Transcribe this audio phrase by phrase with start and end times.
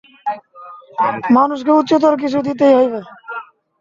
[1.35, 2.99] মানুষকে উচ্চতর কিছু দিতে হইবে।